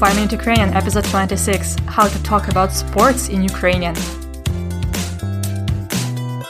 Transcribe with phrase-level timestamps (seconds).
[0.00, 3.94] 5 Minute Ukrainian, episode 26 How to talk about sports in Ukrainian.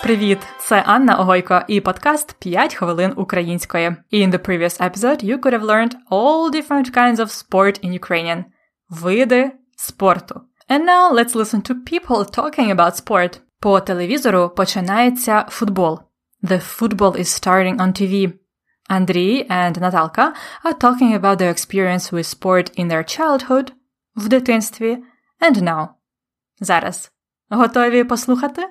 [0.03, 0.39] Привіт!
[0.61, 3.89] Це Анна Огойко і подкаст 5 хвилин української.
[4.13, 8.45] In the previous episode, you could have learned all different kinds of sport in Ukrainian.
[8.91, 10.41] Види спорту.
[10.69, 13.41] And now let's listen to people talking about sport.
[13.61, 16.01] По телевізору починається футбол.
[16.43, 18.33] The football is starting on TV.
[18.90, 20.34] Андрій and Наталка
[20.66, 23.72] are talking about their experience with sport in their childhood,
[24.16, 24.98] в дитинстві,
[25.42, 25.88] and now.
[26.60, 27.12] Зараз.
[27.50, 28.68] Готові послухати?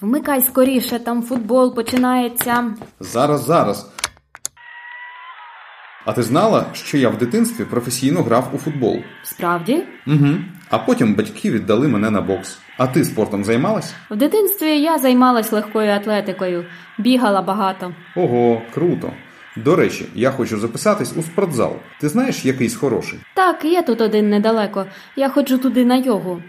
[0.00, 2.74] Вмикай скоріше, там футбол починається.
[3.00, 3.90] Зараз, зараз.
[6.04, 8.96] А ти знала, що я в дитинстві професійно грав у футбол?
[9.22, 9.84] Справді?
[10.06, 10.28] Угу.
[10.70, 12.58] А потім батьки віддали мене на бокс.
[12.78, 13.94] А ти спортом займалась?
[14.10, 16.66] В дитинстві я займалась легкою атлетикою,
[16.98, 17.94] бігала багато.
[18.16, 19.12] Ого, круто.
[19.56, 21.76] До речі, я хочу записатись у спортзал.
[22.00, 23.18] Ти знаєш якийсь хороший?
[23.34, 24.86] Так, є тут один недалеко.
[25.16, 26.42] Я ходжу туди на йогу.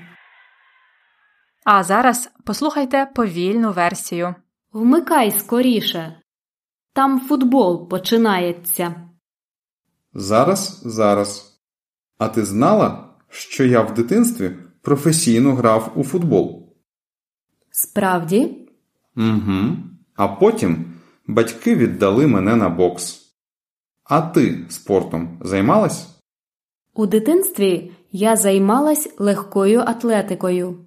[1.66, 4.36] А зараз послухайте повільну версію.
[4.74, 6.16] Вмикай скоріше.
[6.94, 8.96] Там футбол починається.
[10.14, 11.60] Зараз, зараз.
[12.18, 14.52] А ти знала, що я в дитинстві
[14.82, 16.76] професійно грав у футбол?
[17.72, 18.68] Справді?
[19.18, 19.78] Угу.
[20.16, 20.86] А потім
[21.28, 23.22] батьки віддали мене на бокс.
[24.04, 26.08] А ти спортом займалась?
[26.94, 30.86] У дитинстві я займалась легкою атлетикою.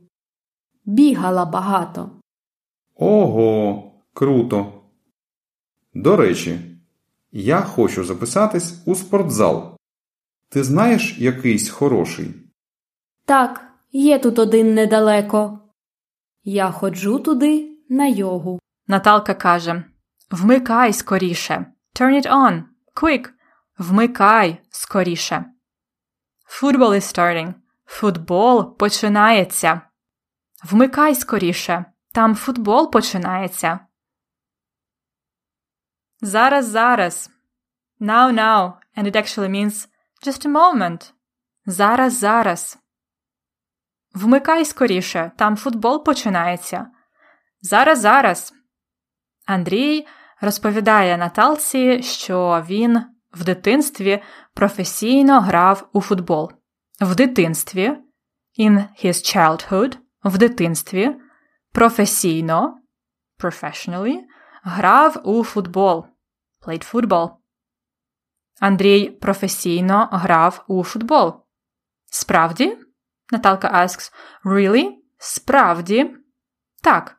[0.84, 2.10] Бігала багато.
[2.94, 4.72] Ого, круто.
[5.94, 6.60] До речі,
[7.32, 9.73] я хочу записатись у спортзал.
[10.54, 12.34] Ти знаєш якийсь хороший?
[13.24, 15.58] Так, є тут один недалеко.
[16.44, 18.60] Я ходжу туди на йогу.
[18.86, 19.84] Наталка каже:
[20.30, 21.66] Вмикай скоріше.
[22.00, 22.62] Turn it on.
[22.94, 23.28] Quick.
[23.78, 25.44] Вмикай скоріше.
[26.48, 27.54] Football is starting.
[27.86, 29.80] Футбол починається.
[30.64, 31.84] Вмикай скоріше.
[32.12, 33.80] Там футбол починається.
[36.20, 37.30] Зараз, зараз.
[38.00, 38.72] Now, now.
[38.96, 39.88] And it actually means
[40.26, 41.12] just a moment.
[41.66, 42.78] Зараз, зараз.
[44.14, 45.32] Вмикай скоріше.
[45.36, 46.86] Там футбол починається.
[47.60, 48.52] Зараз, зараз.
[49.46, 50.06] Андрій
[50.40, 54.22] розповідає Наталці, що він в дитинстві
[54.54, 56.52] професійно грав у футбол.
[57.00, 57.96] В дитинстві,
[58.58, 61.16] in his childhood, в дитинстві,
[61.72, 62.78] професійно,
[63.38, 64.18] professionally,
[64.62, 66.06] грав у футбол.
[66.66, 67.43] Played football.
[68.59, 71.33] Андрій професійно грав у футбол.
[72.05, 72.77] Справді?
[73.31, 74.11] Наталка asks,
[74.45, 74.89] Really?
[75.17, 76.15] Справді?
[76.83, 77.15] Так.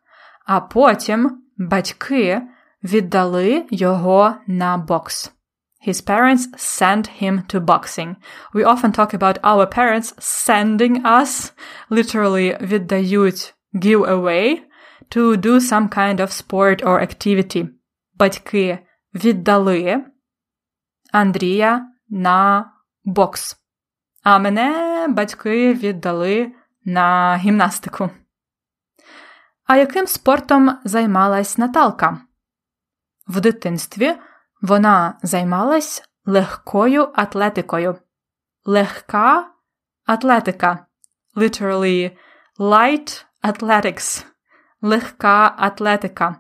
[0.47, 2.43] А потім батьки
[2.85, 5.33] віддали його на бокс.
[5.87, 8.17] His parents sent him to boxing.
[8.53, 11.53] We often talk about our parents sending us,
[11.91, 14.59] literally віддають, give away,
[15.15, 17.69] to do some kind of sport or activity.
[18.15, 18.79] Батьки
[19.15, 20.05] віддали
[21.16, 22.72] Андрія на
[23.04, 23.58] бокс.
[24.24, 26.52] А мене батьки віддали
[26.86, 28.10] на гімнастику.
[29.66, 32.22] А яким спортом займалась Наталка?
[33.28, 34.16] В дитинстві
[34.62, 37.98] вона займалась легкою атлетикою.
[38.66, 39.52] Легка
[40.06, 40.86] атлетика.
[41.36, 42.18] Literally
[42.60, 44.26] light athletics.
[44.82, 46.36] Легка атлетика.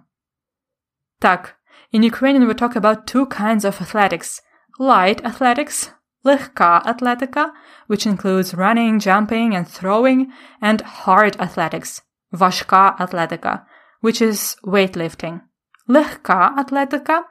[1.19, 1.55] Так,
[1.93, 4.41] in Ukrainian we talk about two kinds of athletics.
[4.79, 5.91] Light athletics,
[6.23, 7.53] легка атлетика,
[7.87, 10.31] which includes running, jumping and throwing,
[10.61, 13.65] and hard athletics, важка атлетика,
[14.01, 15.41] which is weightlifting.
[15.87, 17.23] Легка атлетика,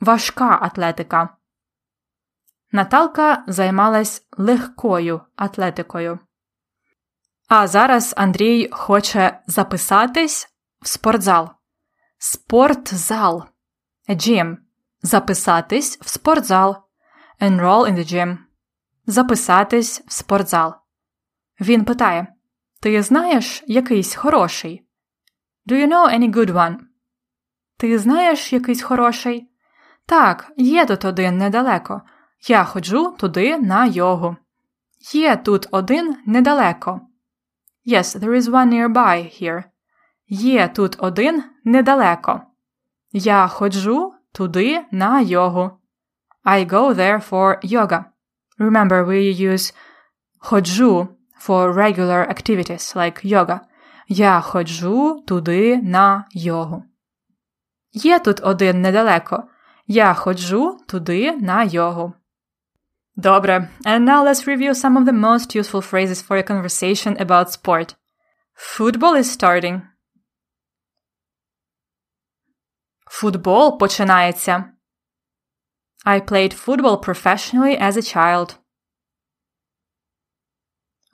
[0.00, 1.36] важка атлетика.
[2.72, 6.20] Наталка займалась легкою атлетикою.
[7.48, 10.48] А зараз Андрій хоче записатись
[10.80, 11.50] в спортзал.
[12.18, 13.44] Спортзал.
[14.08, 14.56] A gym.
[15.02, 16.84] Записатись в спортзал.
[17.40, 18.36] Enroll in the gym.
[19.06, 20.74] Записатись в спортзал.
[21.60, 22.26] Він питає:
[22.80, 24.86] Ти знаєш якийсь хороший?
[25.66, 26.76] Do you know any good one?
[27.76, 29.50] Ти знаєш якийсь хороший?
[30.06, 32.02] Так, є тут один недалеко.
[32.48, 34.36] Я ходжу туди на йогу.
[35.12, 37.00] Є тут один недалеко.
[37.86, 39.64] Yes, there is one nearby here.
[40.28, 42.40] Є тут один недалеко.
[43.12, 45.71] Я ходжу туди на йогу.
[46.45, 48.05] I go there for yoga.
[48.59, 49.73] Remember, we use
[50.39, 51.09] ходжу
[51.39, 53.61] for regular activities like yoga.
[54.07, 56.83] Я ходжу туди на йогу.
[57.91, 59.43] Є тут один недалеко.
[59.87, 62.13] Я ходжу туди на йогу.
[63.15, 63.69] Добре.
[63.85, 67.95] And now let's review some of the most useful phrases for a conversation about sport.
[68.55, 69.81] Football is starting.
[73.12, 74.72] Футбол починається.
[76.06, 78.56] I played football professionally as a child.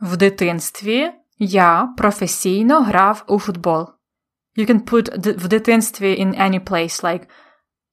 [0.00, 3.88] В дитинстві я професійно грав у футбол.
[4.56, 7.28] You can put в дитинстві in any place, like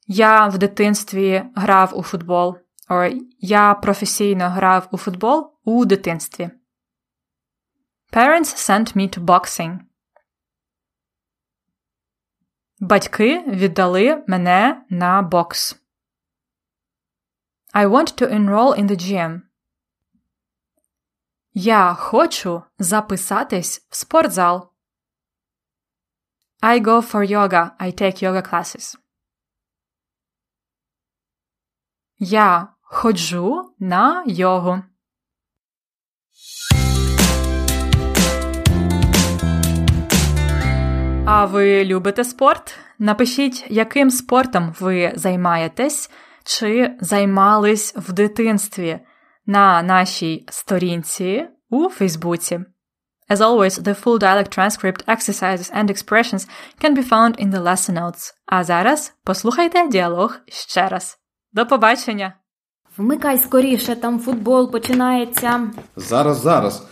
[0.08, 2.58] Я в дитинстві грав у футбол.
[2.90, 6.50] Or Я професійно грав у футбол у дитинстві.
[8.12, 9.80] Parents sent me to boxing.
[12.80, 15.76] Батьки віддали мене на бокс.
[17.74, 19.42] I want to enroll in the gym.
[21.54, 24.74] Я хочу записатись в спортзал.
[26.62, 27.76] I go for yoga.
[27.80, 28.98] I take yoga classes.
[32.18, 34.84] Я ходжу на йогу.
[41.26, 42.76] А ви любите спорт?
[43.00, 46.12] Напишіть, яким спортом ви займаєтесь
[46.44, 49.00] чи займались в дитинстві
[49.46, 52.60] на нашій сторінці у Фейсбуці.
[53.30, 56.48] As always, the full dialect transcript, exercises and expressions
[56.82, 58.34] can be found in the lesson notes.
[58.46, 61.18] А зараз послухайте діалог ще раз.
[61.54, 62.34] До побачення!
[62.98, 65.62] Вмикай скоріше, там футбол починається.
[65.96, 66.88] Зараз, зараз.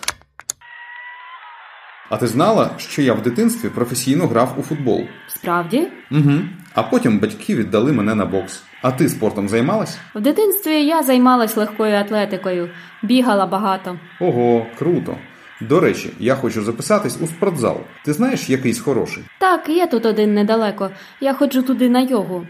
[2.12, 5.04] А ти знала, що я в дитинстві професійно грав у футбол?
[5.28, 5.88] Справді?
[6.12, 6.32] Угу.
[6.76, 8.64] А потім батьки віддали мене на бокс.
[8.82, 9.98] А ти спортом займалась?
[10.16, 12.70] В дитинстві я займалась легкою атлетикою,
[13.04, 14.00] бігала багато.
[14.20, 15.18] Ого, круто.
[15.62, 17.78] До речі, я хочу записатись у спортзал.
[18.06, 19.24] Ти знаєш якийсь хороший?
[19.40, 20.90] Так, є тут один недалеко.
[21.22, 22.46] Я ходжу туди на йогу.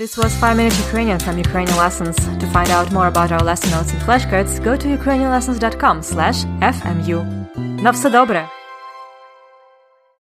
[0.00, 2.16] This was 5 Minutes Ukrainian from Ukrainian Lessons.
[2.40, 7.18] To find out more about our lesson notes and flashcards, go to ukrainianlessons.com slash fmu.
[7.82, 8.63] На все добре!